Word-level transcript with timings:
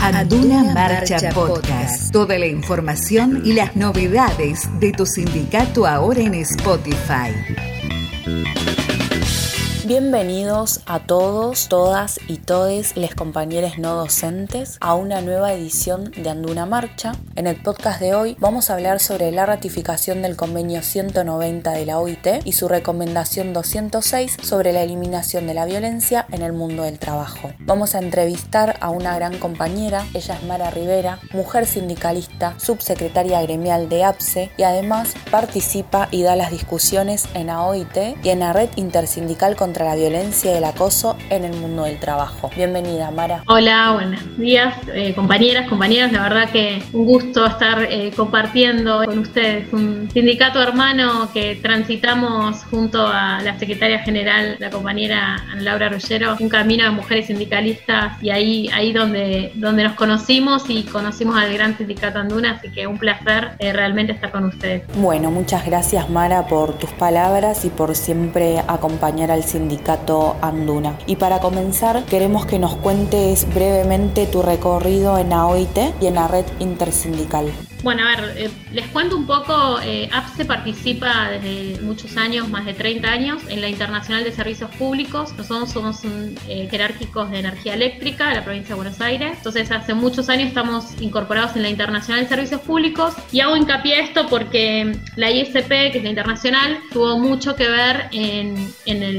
Anduna 0.00 0.74
Marcha 0.74 1.30
Podcast. 1.32 2.12
Toda 2.12 2.38
la 2.38 2.46
información 2.46 3.42
y 3.44 3.52
las 3.52 3.76
novedades 3.76 4.68
de 4.80 4.92
tu 4.92 5.06
sindicato 5.06 5.86
ahora 5.86 6.20
en 6.20 6.34
Spotify. 6.34 7.32
Bienvenidos 9.92 10.80
a 10.86 11.00
todos, 11.00 11.68
todas 11.68 12.18
y 12.26 12.38
todes 12.38 12.96
les 12.96 13.14
compañeros 13.14 13.76
no 13.76 13.94
docentes 13.94 14.78
a 14.80 14.94
una 14.94 15.20
nueva 15.20 15.52
edición 15.52 16.10
de 16.16 16.30
Anduna 16.30 16.64
Marcha. 16.64 17.12
En 17.36 17.46
el 17.46 17.60
podcast 17.60 18.00
de 18.00 18.14
hoy 18.14 18.34
vamos 18.40 18.70
a 18.70 18.72
hablar 18.72 19.00
sobre 19.00 19.30
la 19.32 19.44
ratificación 19.44 20.22
del 20.22 20.34
convenio 20.34 20.80
190 20.80 21.72
de 21.72 21.84
la 21.84 21.98
OIT 21.98 22.26
y 22.42 22.52
su 22.52 22.68
recomendación 22.68 23.52
206 23.52 24.38
sobre 24.42 24.72
la 24.72 24.80
eliminación 24.80 25.46
de 25.46 25.52
la 25.52 25.66
violencia 25.66 26.24
en 26.32 26.40
el 26.40 26.54
mundo 26.54 26.84
del 26.84 26.98
trabajo. 26.98 27.50
Vamos 27.58 27.94
a 27.94 27.98
entrevistar 27.98 28.78
a 28.80 28.88
una 28.88 29.14
gran 29.14 29.36
compañera, 29.38 30.06
ella 30.14 30.36
es 30.36 30.42
Mara 30.44 30.70
Rivera, 30.70 31.18
mujer 31.34 31.66
sindicalista, 31.66 32.54
subsecretaria 32.58 33.42
gremial 33.42 33.90
de 33.90 34.04
APSE 34.04 34.52
y 34.56 34.62
además 34.62 35.12
participa 35.30 36.08
y 36.10 36.22
da 36.22 36.34
las 36.34 36.50
discusiones 36.50 37.26
en 37.34 37.50
AOIT 37.50 38.16
y 38.22 38.30
en 38.30 38.38
la 38.38 38.54
Red 38.54 38.70
Intersindical 38.76 39.54
contra 39.54 39.81
la 39.84 39.96
violencia 39.96 40.52
y 40.52 40.56
el 40.56 40.64
acoso 40.64 41.16
en 41.30 41.44
el 41.44 41.54
mundo 41.54 41.84
del 41.84 41.98
trabajo. 41.98 42.50
Bienvenida, 42.54 43.10
Mara. 43.10 43.42
Hola, 43.46 43.92
buenos 43.92 44.20
días, 44.38 44.74
eh, 44.94 45.14
compañeras, 45.14 45.68
compañeros. 45.68 46.12
La 46.12 46.22
verdad 46.22 46.50
que 46.50 46.82
un 46.92 47.04
gusto 47.06 47.46
estar 47.46 47.82
eh, 47.90 48.12
compartiendo 48.14 49.04
con 49.04 49.18
ustedes 49.18 49.72
un 49.72 50.08
sindicato 50.12 50.62
hermano 50.62 51.30
que 51.32 51.56
transitamos 51.56 52.64
junto 52.64 53.06
a 53.06 53.40
la 53.42 53.58
secretaria 53.58 54.00
general, 54.00 54.56
la 54.58 54.70
compañera 54.70 55.42
Laura 55.56 55.88
Rollero, 55.88 56.36
un 56.38 56.48
camino 56.48 56.84
de 56.84 56.90
mujeres 56.90 57.26
sindicalistas 57.26 58.22
y 58.22 58.30
ahí, 58.30 58.68
ahí 58.72 58.92
donde, 58.92 59.52
donde 59.54 59.84
nos 59.84 59.94
conocimos 59.94 60.68
y 60.68 60.82
conocimos 60.84 61.36
al 61.36 61.52
gran 61.52 61.76
sindicato 61.76 62.18
Anduna, 62.18 62.52
así 62.52 62.70
que 62.70 62.86
un 62.86 62.98
placer 62.98 63.52
eh, 63.58 63.72
realmente 63.72 64.12
estar 64.12 64.30
con 64.30 64.44
ustedes. 64.44 64.82
Bueno, 64.96 65.30
muchas 65.30 65.64
gracias 65.64 66.08
Mara 66.10 66.46
por 66.46 66.74
tus 66.74 66.90
palabras 66.90 67.64
y 67.64 67.68
por 67.70 67.94
siempre 67.94 68.58
acompañar 68.68 69.30
al 69.30 69.42
sindicato 69.42 69.61
sindicato 69.62 70.36
Anduna. 70.40 70.98
Y 71.06 71.16
para 71.16 71.40
comenzar, 71.40 72.04
queremos 72.06 72.46
que 72.46 72.58
nos 72.58 72.74
cuentes 72.76 73.46
brevemente 73.54 74.26
tu 74.26 74.42
recorrido 74.42 75.18
en 75.18 75.32
AOIT 75.32 75.78
y 76.00 76.06
en 76.06 76.14
la 76.16 76.26
red 76.26 76.44
intersindical. 76.58 77.52
Bueno, 77.82 78.04
a 78.06 78.14
ver, 78.14 78.34
eh, 78.36 78.50
les 78.72 78.86
cuento 78.88 79.16
un 79.16 79.26
poco, 79.26 79.80
eh, 79.82 80.08
APSE 80.12 80.44
participa 80.44 81.30
desde 81.30 81.80
muchos 81.80 82.16
años, 82.16 82.48
más 82.48 82.64
de 82.64 82.74
30 82.74 83.10
años, 83.10 83.42
en 83.48 83.60
la 83.60 83.68
Internacional 83.68 84.22
de 84.22 84.30
Servicios 84.30 84.70
Públicos. 84.76 85.34
Nosotros 85.36 85.72
somos 85.72 86.00
eh, 86.04 86.68
jerárquicos 86.70 87.28
de 87.32 87.40
energía 87.40 87.74
eléctrica 87.74 88.28
de 88.28 88.36
la 88.36 88.44
provincia 88.44 88.68
de 88.68 88.74
Buenos 88.76 89.00
Aires. 89.00 89.32
Entonces, 89.38 89.68
hace 89.72 89.94
muchos 89.94 90.28
años 90.28 90.46
estamos 90.46 91.02
incorporados 91.02 91.56
en 91.56 91.62
la 91.62 91.70
Internacional 91.70 92.22
de 92.22 92.28
Servicios 92.28 92.60
Públicos 92.60 93.14
y 93.32 93.40
hago 93.40 93.56
hincapié 93.56 93.96
a 93.96 94.04
esto 94.04 94.28
porque 94.28 94.96
la 95.16 95.32
ISP, 95.32 95.68
que 95.68 95.98
es 95.98 96.04
la 96.04 96.10
internacional, 96.10 96.78
tuvo 96.92 97.18
mucho 97.18 97.56
que 97.56 97.68
ver 97.68 98.08
en, 98.12 98.72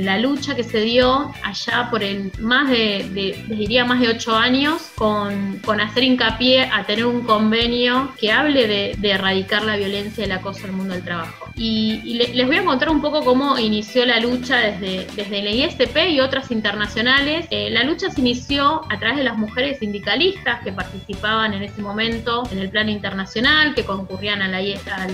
la 0.06 0.18
lucha 0.20 0.56
que 0.56 0.64
se 0.64 0.80
dio 0.80 1.34
allá 1.44 1.90
por 1.90 2.02
más 2.40 2.70
de, 2.70 3.10
les 3.14 3.50
diría, 3.50 3.84
más 3.84 4.00
de 4.00 4.08
8 4.08 4.36
años 4.36 4.90
con 4.96 5.82
hacer 5.82 6.04
hincapié 6.04 6.70
a 6.72 6.86
tener 6.86 7.06
un 7.06 7.24
convenio 7.24 8.14
que 8.18 8.32
hable 8.32 8.53
de, 8.54 8.96
erradicar 9.04 9.64
la 9.64 9.76
violencia 9.76 10.22
y 10.22 10.26
el 10.26 10.32
acoso 10.32 10.62
en 10.62 10.66
el 10.68 10.72
mundo 10.74 10.94
del 10.94 11.04
trabajo. 11.04 11.50
Y, 11.56 12.14
les 12.34 12.48
voy 12.48 12.58
a 12.58 12.64
contar 12.66 12.90
un 12.90 13.02
poco 13.02 13.24
cómo 13.24 13.58
inició 13.60 14.06
la 14.06 14.20
lucha 14.20 14.58
desde, 14.58 15.08
desde 15.16 15.42
la 15.42 15.52
ISP 15.52 16.10
y 16.10 16.20
otras 16.20 16.52
internacionales. 16.52 17.46
Eh, 17.50 17.70
la 17.70 17.84
lucha 17.84 18.10
se 18.10 18.22
inició 18.22 18.82
a 18.90 19.00
través 19.00 19.18
de 19.18 19.24
las 19.24 19.38
mujeres 19.38 19.80
sindicalistas 19.80 20.64
que 20.64 20.72
participaban 20.72 21.54
en 21.54 21.64
ese 21.64 21.82
momento 21.82 22.44
en 22.52 22.60
el 22.60 22.70
plano 22.70 22.92
internacional, 22.92 23.76
que 23.76 23.84
concurrían 23.84 24.42
a 24.42 24.48
la, 24.48 24.62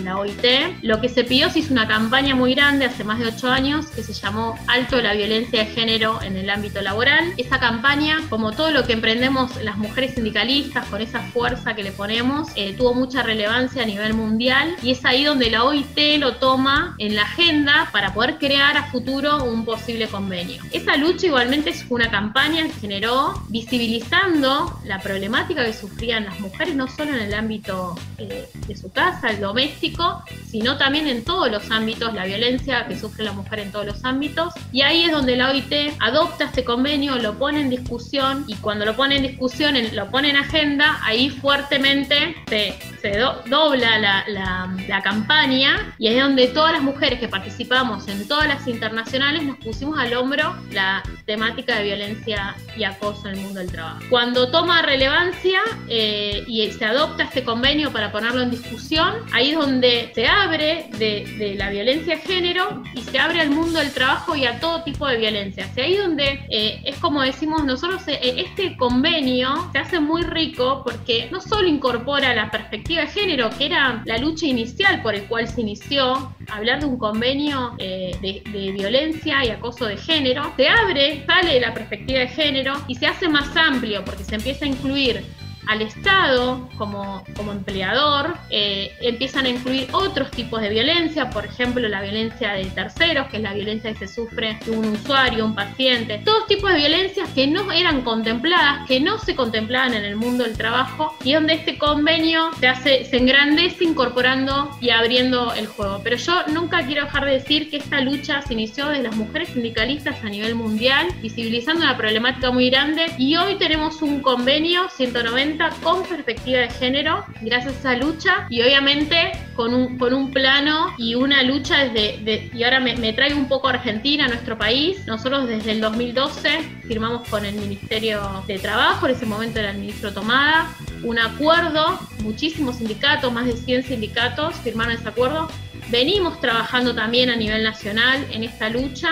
la 0.03 0.17
OIT. 0.17 0.45
Lo 0.81 1.01
que 1.01 1.09
se 1.09 1.23
pidió 1.23 1.49
se 1.49 1.59
hizo 1.59 1.73
una 1.73 1.87
campaña 1.87 2.35
muy 2.35 2.53
grande 2.53 2.85
hace 2.85 3.03
más 3.03 3.19
de 3.19 3.27
ocho 3.27 3.49
años 3.49 3.87
que 3.87 4.03
se 4.03 4.13
llamó 4.13 4.57
Alto 4.67 5.01
la 5.01 5.13
violencia 5.13 5.63
de 5.63 5.65
género 5.71 6.21
en 6.21 6.37
el 6.37 6.49
ámbito 6.49 6.81
laboral. 6.81 7.33
Esa 7.37 7.59
campaña, 7.59 8.19
como 8.29 8.51
todo 8.51 8.71
lo 8.71 8.85
que 8.85 8.93
emprendemos 8.93 9.61
las 9.63 9.77
mujeres 9.77 10.15
sindicalistas 10.15 10.85
con 10.87 11.01
esa 11.01 11.21
fuerza 11.21 11.75
que 11.75 11.83
le 11.83 11.91
ponemos, 11.91 12.49
eh, 12.55 12.73
tuvo 12.73 12.93
mucha 12.93 13.23
relevancia 13.29 13.83
a 13.83 13.85
nivel 13.85 14.15
mundial 14.15 14.75
y 14.81 14.91
es 14.91 15.05
ahí 15.05 15.23
donde 15.23 15.51
la 15.51 15.63
OIT 15.63 16.17
lo 16.17 16.37
toma 16.37 16.95
en 16.97 17.15
la 17.15 17.21
agenda 17.21 17.87
para 17.91 18.11
poder 18.11 18.39
crear 18.39 18.75
a 18.75 18.85
futuro 18.91 19.43
un 19.43 19.65
posible 19.65 20.07
convenio. 20.07 20.63
Esa 20.71 20.97
lucha 20.97 21.27
igualmente 21.27 21.69
es 21.69 21.85
una 21.89 22.09
campaña 22.09 22.63
que 22.63 22.73
generó 22.73 23.33
visibilizando 23.49 24.79
la 24.83 24.99
problemática 24.99 25.63
que 25.63 25.73
sufrían 25.73 26.25
las 26.25 26.39
mujeres, 26.39 26.73
no 26.73 26.87
solo 26.87 27.13
en 27.13 27.21
el 27.21 27.33
ámbito 27.35 27.95
eh, 28.17 28.49
de 28.67 28.75
su 28.75 28.91
casa, 28.91 29.29
el 29.29 29.39
doméstico, 29.39 30.23
sino 30.49 30.77
también 30.77 31.07
en 31.07 31.23
todos 31.23 31.51
los 31.51 31.69
ámbitos, 31.69 32.13
la 32.15 32.25
violencia 32.25 32.87
que 32.87 32.97
sufre 32.97 33.23
la 33.23 33.33
mujer 33.33 33.59
en 33.59 33.71
todos 33.71 33.85
los 33.85 34.03
ámbitos. 34.03 34.55
Y 34.71 34.81
ahí 34.81 35.03
es 35.03 35.11
donde 35.11 35.35
la 35.35 35.51
OIT 35.51 35.73
adopta 35.99 36.45
este 36.45 36.63
convenio, 36.63 37.17
lo 37.17 37.37
pone 37.37 37.61
en 37.61 37.69
discusión 37.69 38.45
y 38.47 38.55
cuando 38.55 38.85
lo 38.85 38.95
pone 38.95 39.17
en 39.17 39.23
discusión, 39.23 39.75
lo 39.93 40.09
pone 40.09 40.31
en 40.31 40.37
agenda, 40.37 40.99
ahí 41.03 41.29
fuertemente 41.29 42.35
se, 42.47 42.98
se 43.01 43.17
dobla 43.17 43.97
la, 44.27 45.01
campaña 45.03 45.95
y 45.97 46.07
es 46.07 46.21
donde 46.21 46.47
todas 46.47 46.73
las 46.73 46.81
mujeres 46.81 47.19
que 47.19 47.29
participamos 47.29 48.07
en 48.09 48.27
todas 48.27 48.47
las 48.47 48.67
internacionales 48.67 49.43
nos 49.43 49.57
pusimos 49.57 49.97
al 49.97 50.13
hombro 50.13 50.55
la 50.71 51.01
temática 51.25 51.77
de 51.77 51.83
violencia 51.83 52.55
y 52.75 52.83
acoso 52.83 53.29
en 53.29 53.35
el 53.35 53.41
mundo 53.41 53.59
del 53.59 53.71
trabajo. 53.71 54.01
Cuando 54.09 54.51
toma 54.51 54.81
relevancia 54.81 55.61
eh, 55.87 56.43
y 56.47 56.69
se 56.71 56.83
adopta 56.83 57.23
este 57.23 57.43
convenio 57.43 57.91
para 57.91 58.11
ponerlo 58.11 58.41
en 58.41 58.51
discusión, 58.51 59.13
ahí 59.31 59.51
es 59.51 59.57
donde 59.57 60.11
se 60.13 60.27
abre 60.27 60.89
de, 60.97 61.55
la 61.57 61.69
violencia 61.69 62.17
de 62.17 62.21
género 62.21 62.83
y 62.93 63.01
se 63.01 63.17
abre 63.17 63.39
al 63.39 63.51
mundo 63.51 63.79
del 63.79 63.91
trabajo 63.93 64.35
y 64.35 64.45
a 64.45 64.59
todo 64.59 64.83
tipo 64.83 65.07
de 65.07 65.17
violencia. 65.17 65.65
Es 65.65 65.77
ahí 65.77 65.95
donde 65.95 66.45
eh, 66.49 66.81
es 66.83 66.97
como 66.97 67.21
decimos 67.21 67.63
nosotros, 67.63 68.01
eh, 68.07 68.19
este 68.21 68.75
convenio 68.75 69.69
se 69.71 69.79
hace 69.79 69.99
muy 69.99 70.23
rico 70.23 70.81
porque 70.83 71.29
no 71.31 71.39
solo 71.39 71.67
incorpora 71.67 72.35
la 72.35 72.51
perspectiva 72.51 72.88
de 72.97 73.07
género, 73.07 73.49
que 73.51 73.65
era 73.65 74.01
la 74.05 74.17
lucha 74.17 74.45
inicial 74.45 75.01
por 75.01 75.15
el 75.15 75.23
cual 75.25 75.47
se 75.47 75.61
inició, 75.61 76.33
hablar 76.51 76.79
de 76.79 76.85
un 76.85 76.97
convenio 76.97 77.75
eh, 77.77 78.15
de, 78.21 78.71
violencia 78.71 79.45
y 79.45 79.49
acoso 79.49 79.85
de 79.85 79.97
género, 79.97 80.51
se 80.57 80.67
abre, 80.67 81.23
sale 81.25 81.59
la 81.59 81.73
perspectiva 81.73 82.19
de 82.19 82.27
género 82.27 82.73
y 82.87 82.95
se 82.95 83.07
hace 83.07 83.27
más 83.29 83.55
amplio 83.55 84.03
porque 84.03 84.23
se 84.23 84.35
empieza 84.35 84.65
a 84.65 84.67
incluir 84.67 85.23
al 85.69 85.83
Estado 85.83 86.67
como, 86.79 87.23
como 87.37 87.51
empleador, 87.51 88.35
eh, 88.49 88.91
empiezan 89.01 89.45
a 89.45 89.49
incluir 89.49 89.87
otros 89.91 90.31
tipos 90.31 90.61
de 90.61 90.69
violencia, 90.69 91.29
por 91.29 91.45
ejemplo 91.45 91.87
la 91.87 92.01
violencia 92.01 92.53
de 92.53 92.65
terceros, 92.65 93.27
que 93.27 93.37
es 93.37 93.43
la 93.43 93.53
violencia 93.53 93.93
que 93.93 94.07
se 94.07 94.07
sufre 94.07 94.57
de 94.65 94.71
un 94.71 94.87
usuario, 94.87 95.45
un 95.45 95.53
paciente, 95.53 96.23
todos 96.25 96.47
tipos 96.47 96.71
de 96.71 96.79
violencias 96.79 97.29
que 97.35 97.45
no 97.45 97.71
eran 97.71 98.01
contempladas, 98.01 98.87
que 98.87 98.99
no 98.99 99.19
se 99.19 99.35
contemplaban 99.35 99.93
en 99.93 100.05
el 100.05 100.15
mundo 100.15 100.43
del 100.43 100.57
trabajo 100.57 101.15
y 101.23 101.33
donde 101.33 101.53
este 101.53 101.77
convenio 101.77 102.49
se, 102.59 102.67
hace, 102.67 103.05
se 103.05 103.17
engrandece 103.17 103.83
incorporando 103.83 104.75
y 104.81 104.89
abriendo 104.89 105.53
el 105.53 105.67
juego. 105.67 106.01
Pero 106.03 106.15
yo 106.15 106.47
nunca 106.47 106.83
quiero 106.87 107.05
dejar 107.05 107.25
de 107.25 107.33
decir 107.33 107.69
que 107.69 107.77
esta 107.77 108.01
lucha 108.01 108.41
se 108.41 108.53
inició 108.53 108.87
desde 108.87 109.03
las 109.03 109.15
mujeres 109.15 109.49
sindicalistas 109.49 110.23
a 110.23 110.29
nivel 110.29 110.55
mundial, 110.55 111.09
visibilizando 111.21 111.83
una 111.83 111.95
problemática 111.95 112.49
muy 112.49 112.71
grande 112.71 113.05
y 113.19 113.35
hoy 113.35 113.53
tenemos 113.59 114.01
un 114.01 114.21
convenio 114.21 114.89
190 114.89 115.58
con 115.83 116.03
perspectiva 116.03 116.59
de 116.59 116.69
género 116.69 117.25
gracias 117.41 117.73
a 117.73 117.79
esa 117.79 117.95
lucha 117.95 118.47
y 118.49 118.61
obviamente 118.61 119.33
con 119.55 119.73
un, 119.73 119.97
con 119.97 120.13
un 120.13 120.31
plano 120.31 120.93
y 120.97 121.15
una 121.15 121.43
lucha 121.43 121.85
desde, 121.89 122.49
y 122.53 122.63
ahora 122.63 122.79
me, 122.79 122.95
me 122.95 123.11
traigo 123.11 123.37
un 123.37 123.49
poco 123.49 123.67
a 123.67 123.71
Argentina, 123.71 124.25
a 124.25 124.27
nuestro 124.29 124.57
país. 124.57 125.05
Nosotros 125.05 125.47
desde 125.47 125.71
el 125.71 125.81
2012 125.81 126.61
firmamos 126.87 127.27
con 127.27 127.45
el 127.45 127.55
Ministerio 127.55 128.43
de 128.47 128.57
Trabajo, 128.57 129.07
en 129.07 129.15
ese 129.15 129.25
momento 129.25 129.59
era 129.59 129.71
el 129.71 129.79
ministro 129.79 130.13
Tomada, 130.13 130.73
un 131.03 131.19
acuerdo, 131.19 131.99
muchísimos 132.23 132.77
sindicatos, 132.77 133.31
más 133.33 133.45
de 133.45 133.53
100 133.53 133.83
sindicatos 133.83 134.55
firmaron 134.55 134.93
ese 134.93 135.09
acuerdo. 135.09 135.49
Venimos 135.89 136.39
trabajando 136.39 136.95
también 136.95 137.29
a 137.29 137.35
nivel 137.35 137.63
nacional 137.63 138.25
en 138.31 138.43
esta 138.43 138.69
lucha 138.69 139.09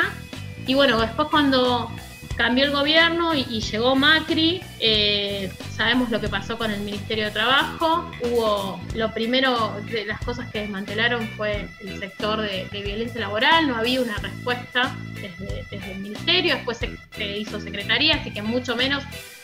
y 0.65 0.75
bueno, 0.75 0.99
después 0.99 1.27
cuando 1.29 1.91
cambió 2.37 2.65
el 2.65 2.71
gobierno 2.71 3.33
y, 3.33 3.43
llegó 3.61 3.95
Macri. 3.95 4.61
Eh, 4.79 5.51
sabemos 5.75 6.09
lo 6.11 6.21
que 6.21 6.29
pasó 6.29 6.57
con 6.57 6.71
el 6.71 6.79
Ministerio 6.81 7.25
de 7.25 7.31
Trabajo. 7.31 8.09
Hubo 8.21 8.79
lo 8.93 9.11
primero 9.13 9.81
de 9.91 10.05
las 10.05 10.21
cosas 10.21 10.49
que 10.51 10.61
desmantelaron 10.61 11.27
fue 11.29 11.67
el 11.81 11.99
sector 11.99 12.41
de, 12.41 12.67
violencia 12.71 13.19
laboral. 13.19 13.67
No 13.67 13.75
había 13.75 14.01
una 14.01 14.15
respuesta 14.17 14.95
desde, 15.15 15.91
el 15.91 15.99
Ministerio. 15.99 16.55
Después 16.55 16.77
se, 16.77 17.37
hizo 17.37 17.59
secretaría, 17.59 18.15
así 18.15 18.31
que 18.31 18.41
mucho 18.41 18.75
menos 18.75 19.03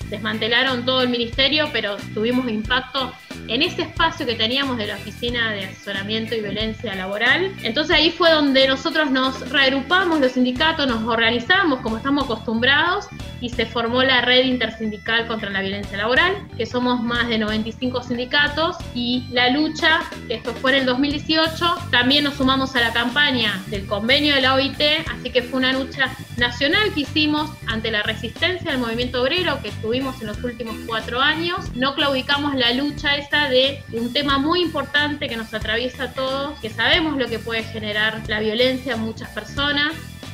desmantelaron 0.09 0.85
todo 0.85 1.01
el 1.01 1.09
ministerio, 1.09 1.69
pero 1.71 1.97
tuvimos 2.13 2.50
impacto 2.50 3.13
en 3.47 3.61
ese 3.61 3.83
espacio 3.83 4.25
que 4.25 4.35
teníamos 4.35 4.77
de 4.77 4.88
la 4.88 4.95
Oficina 4.95 5.51
de 5.51 5.65
Asesoramiento 5.65 6.35
y 6.35 6.41
Violencia 6.41 6.95
Laboral. 6.95 7.51
Entonces 7.63 7.95
ahí 7.95 8.11
fue 8.11 8.31
donde 8.31 8.67
nosotros 8.67 9.11
nos 9.11 9.50
reagrupamos, 9.50 10.19
los 10.19 10.33
sindicatos, 10.33 10.88
nos 10.88 11.03
organizamos 11.03 11.81
como 11.81 11.97
estamos 11.97 12.25
acostumbrados 12.25 13.07
y 13.41 13.50
se 13.50 13.65
formó 13.65 14.03
la 14.03 14.21
Red 14.21 14.45
Intersindical 14.45 15.27
contra 15.27 15.50
la 15.50 15.61
Violencia 15.61 15.97
Laboral, 15.97 16.47
que 16.57 16.65
somos 16.65 17.01
más 17.01 17.27
de 17.27 17.38
95 17.38 18.03
sindicatos 18.03 18.77
y 18.95 19.25
la 19.31 19.50
lucha, 19.50 20.01
que 20.27 20.35
esto 20.35 20.53
fue 20.53 20.71
en 20.71 20.79
el 20.79 20.85
2018, 20.85 21.75
también 21.91 22.23
nos 22.23 22.35
sumamos 22.35 22.75
a 22.75 22.79
la 22.79 22.94
campaña 22.94 23.61
del 23.67 23.85
convenio 23.85 24.35
de 24.35 24.41
la 24.41 24.53
OIT, 24.53 24.81
así 25.11 25.29
que 25.29 25.41
fue 25.41 25.59
una 25.59 25.73
lucha 25.73 26.15
nacional 26.38 26.94
que 26.94 27.01
hicimos 27.01 27.51
ante 27.67 27.91
la 27.91 28.03
resistencia 28.03 28.71
del 28.71 28.79
movimiento 28.79 29.21
obrero 29.21 29.59
que 29.61 29.71
tuvimos 29.93 30.19
en 30.21 30.27
los 30.27 30.43
últimos 30.43 30.75
cuatro 30.87 31.21
años. 31.21 31.59
No 31.75 31.93
claudicamos 31.93 32.55
la 32.55 32.73
lucha 32.73 33.15
esta 33.15 33.47
de 33.47 33.83
un 33.91 34.11
tema 34.11 34.39
muy 34.39 34.59
importante 34.59 35.29
que 35.29 35.37
nos 35.37 35.53
atraviesa 35.53 36.05
a 36.05 36.13
todos, 36.13 36.59
que 36.61 36.71
sabemos 36.71 37.15
lo 37.15 37.27
que 37.27 37.37
puede 37.37 37.63
generar 37.63 38.23
la 38.27 38.39
violencia 38.39 38.95
en 38.95 39.01
muchas 39.01 39.29
personas 39.29 39.93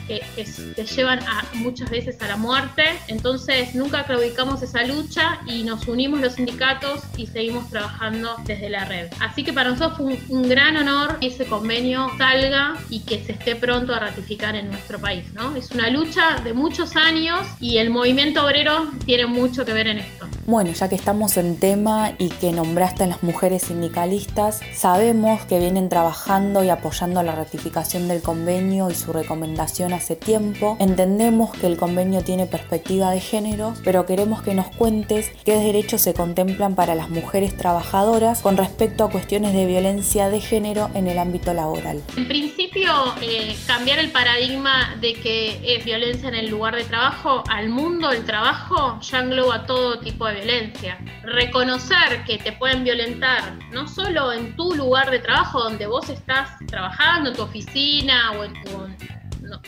que, 0.10 0.46
te 0.76 0.86
llevan 0.86 1.20
a, 1.20 1.46
muchas 1.54 1.90
veces 1.90 2.22
a 2.22 2.28
la 2.28 2.38
muerte. 2.38 2.84
Entonces 3.08 3.76
nunca 3.76 4.04
claudicamos 4.04 4.62
esa 4.64 4.84
lucha 4.84 5.40
y 5.46 5.64
nos 5.64 5.88
unimos 5.88 6.20
los 6.20 6.34
sindicatos 6.34 7.04
y 7.16 7.28
seguimos 7.28 7.70
trabajando 7.70 8.36
desde 8.46 8.70
la 8.70 8.86
red. 8.86 9.10
Así 9.20 9.44
que 9.44 9.54
para 9.54 9.70
nosotros 9.70 9.98
fue 9.98 10.20
un, 10.30 10.50
gran 10.50 10.76
honor 10.78 11.20
que 11.20 11.28
ese 11.28 11.46
convenio 11.46 12.12
salga 12.18 12.76
y 12.90 13.02
que 13.02 13.24
se 13.24 13.34
esté 13.34 13.56
pronto 13.56 13.94
a 13.94 14.00
ratificar 14.00 14.56
en 14.56 14.70
nuestro 14.72 15.00
país. 15.00 15.32
¿no? 15.34 15.56
Es 15.56 15.70
una 15.72 15.90
lucha 15.90 16.40
de 16.44 16.54
muchos 16.54 16.96
años 16.96 17.42
y 17.60 17.78
el 17.78 17.92
movimiento 17.92 18.44
obrero 18.44 18.92
tiene 19.06 19.28
mucho 19.28 19.64
que 19.64 19.74
ver 19.74 19.88
en 19.88 20.00
esto. 20.00 20.19
Bueno, 20.50 20.72
ya 20.72 20.90
que 20.90 20.96
estamos 20.96 21.38
en 21.38 21.60
tema 21.60 22.14
y 22.18 22.30
que 22.30 22.52
nombraste 22.52 23.04
a 23.04 23.06
las 23.06 23.22
mujeres 23.22 23.62
sindicalistas, 23.62 24.62
sabemos 24.74 25.46
que 25.46 25.60
vienen 25.60 25.90
trabajando 25.90 26.64
y 26.64 26.70
apoyando 26.70 27.22
la 27.22 27.36
ratificación 27.36 28.08
del 28.08 28.24
convenio 28.24 28.90
y 28.90 28.96
su 28.96 29.14
recomendación 29.14 29.94
hace 29.94 30.16
tiempo. 30.16 30.76
Entendemos 30.80 31.52
que 31.52 31.68
el 31.68 31.78
convenio 31.78 32.24
tiene 32.24 32.48
perspectiva 32.48 33.12
de 33.12 33.20
género, 33.20 33.76
pero 33.84 34.08
queremos 34.08 34.42
que 34.42 34.56
nos 34.56 34.70
cuentes 34.70 35.30
qué 35.46 35.58
derechos 35.58 36.02
se 36.02 36.16
contemplan 36.16 36.74
para 36.74 36.96
las 36.96 37.12
mujeres 37.12 37.56
trabajadoras 37.56 38.42
con 38.42 38.58
respecto 38.58 39.04
a 39.04 39.12
cuestiones 39.12 39.54
de 39.54 39.68
violencia 39.68 40.30
de 40.30 40.42
género 40.42 40.90
en 40.96 41.08
el 41.08 41.20
ámbito 41.20 41.54
laboral. 41.54 42.02
En 42.18 42.28
principio, 42.28 42.92
eh, 43.22 43.56
cambiar 43.68 44.00
el 44.00 44.10
paradigma 44.10 44.96
de 45.00 45.14
que 45.14 45.76
es 45.76 45.86
violencia 45.86 46.28
en 46.28 46.34
el 46.34 46.50
lugar 46.50 46.76
de 46.76 46.86
trabajo 46.86 47.44
al 47.48 47.70
mundo 47.70 48.10
del 48.10 48.26
trabajo 48.26 49.00
ya 49.02 49.20
engloba 49.20 49.68
todo 49.68 50.00
tipo 50.00 50.26
de 50.26 50.39
violencia. 50.40 50.98
Reconocer 51.24 52.24
que 52.26 52.38
te 52.38 52.52
pueden 52.54 52.84
violentar 52.84 53.58
no 53.72 53.88
solo 53.88 54.32
en 54.32 54.56
tu 54.56 54.74
lugar 54.76 55.12
de 55.12 55.20
trabajo 55.20 55.64
donde 55.64 55.86
vos 55.88 56.10
estás 56.10 56.50
trabajando, 56.68 57.30
en 57.30 57.36
tu 57.36 57.44
oficina 57.44 58.32
o 58.32 58.44
en 58.44 58.54
tu, 58.64 58.88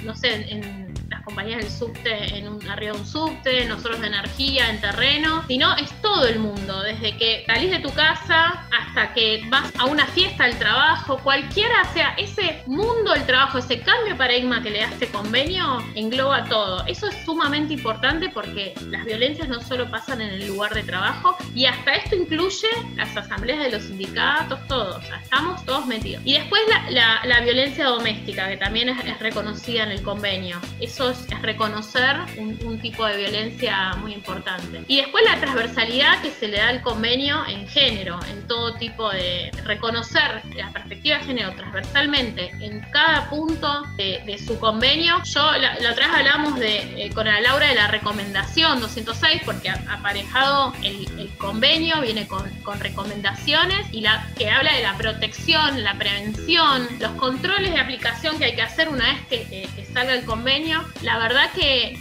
no, 0.03 0.15
sé, 0.15 0.51
en, 0.51 0.90
las 1.11 1.21
compañías 1.23 1.61
del 1.61 1.69
subte, 1.69 2.37
en 2.37 2.47
un, 2.47 2.69
arriba 2.69 2.93
de 2.93 2.99
un 2.99 3.05
subte, 3.05 3.65
nosotros 3.65 3.99
de 3.99 4.07
energía, 4.07 4.69
en 4.69 4.79
terreno, 4.79 5.43
sino 5.47 5.75
es 5.75 5.89
todo 6.01 6.25
el 6.25 6.39
mundo, 6.39 6.81
desde 6.81 7.17
que 7.17 7.43
salís 7.45 7.69
de 7.69 7.79
tu 7.79 7.91
casa 7.93 8.65
hasta 8.71 9.13
que 9.13 9.43
vas 9.49 9.71
a 9.77 9.85
una 9.85 10.05
fiesta 10.07 10.45
al 10.45 10.57
trabajo, 10.57 11.19
cualquiera 11.19 11.83
sea 11.93 12.13
ese 12.17 12.63
mundo 12.65 13.11
del 13.11 13.25
trabajo, 13.25 13.57
ese 13.57 13.81
cambio 13.81 14.13
de 14.13 14.15
paradigma 14.15 14.63
que 14.63 14.69
le 14.69 14.79
da 14.79 14.85
este 14.87 15.07
convenio, 15.09 15.83
engloba 15.95 16.45
todo. 16.45 16.85
Eso 16.87 17.07
es 17.07 17.25
sumamente 17.25 17.73
importante 17.73 18.29
porque 18.29 18.73
las 18.89 19.03
violencias 19.03 19.49
no 19.49 19.61
solo 19.61 19.91
pasan 19.91 20.21
en 20.21 20.29
el 20.29 20.47
lugar 20.47 20.73
de 20.73 20.83
trabajo 20.83 21.35
y 21.53 21.65
hasta 21.65 21.95
esto 21.95 22.15
incluye 22.15 22.67
las 22.95 23.15
asambleas 23.17 23.59
de 23.59 23.71
los 23.71 23.83
sindicatos, 23.83 24.65
todos, 24.67 25.03
estamos 25.21 25.63
todos 25.65 25.85
metidos. 25.85 26.21
Y 26.25 26.33
después 26.33 26.61
la, 26.89 27.41
violencia 27.41 27.85
doméstica, 27.85 28.47
que 28.47 28.57
también 28.57 28.87
es 28.89 29.19
reconocida 29.19 29.83
en 29.83 29.91
el 29.91 30.03
convenio. 30.03 30.61
Eso 30.79 31.00
es, 31.09 31.27
reconocer 31.41 32.17
un, 32.37 32.79
tipo 32.81 33.05
de 33.05 33.17
violencia 33.17 33.93
muy 33.97 34.13
importante. 34.13 34.83
Y 34.87 34.97
después 34.97 35.23
la 35.23 35.39
transversalidad 35.39 36.21
que 36.21 36.31
se 36.31 36.47
le 36.47 36.57
da 36.57 36.69
al 36.69 36.81
convenio 36.81 37.45
en 37.47 37.67
género, 37.67 38.19
en 38.29 38.47
todo 38.47 38.73
tipo 38.75 39.09
de 39.11 39.51
reconocer 39.65 40.41
la 40.55 40.71
perspectiva 40.71 41.17
de 41.17 41.23
género 41.25 41.51
transversalmente 41.53 42.51
en 42.59 42.79
cada 42.91 43.29
punto 43.29 43.83
de, 43.97 44.21
su 44.45 44.57
convenio. 44.59 45.21
Yo 45.23 45.51
la, 45.51 45.73
otra 45.91 46.07
vez 46.07 46.15
hablamos 46.15 46.59
de, 46.59 47.05
eh, 47.05 47.09
con 47.13 47.25
la 47.25 47.39
Laura 47.41 47.67
de 47.67 47.75
la 47.75 47.87
recomendación 47.87 48.79
206 48.79 49.41
porque 49.45 49.69
aparejado 49.69 50.73
el, 50.83 51.29
convenio 51.37 52.01
viene 52.01 52.27
con, 52.27 52.49
recomendaciones 52.79 53.87
y 53.91 54.01
la 54.01 54.27
que 54.37 54.49
habla 54.49 54.73
de 54.73 54.81
la 54.81 54.97
protección, 54.97 55.83
la 55.83 55.95
prevención, 55.95 56.87
los 56.99 57.11
controles 57.11 57.73
de 57.73 57.79
aplicación 57.79 58.37
que 58.37 58.45
hay 58.45 58.55
que 58.55 58.61
hacer 58.61 58.89
una 58.89 59.05
vez 59.05 59.21
que, 59.29 59.69
que 59.75 59.85
salga 59.85 60.13
el 60.13 60.25
convenio 60.25 60.83
la 61.01 61.17
verdad 61.17 61.51
que, 61.53 61.97